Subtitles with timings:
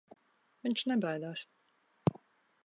[0.63, 1.45] Viņš nebaidās.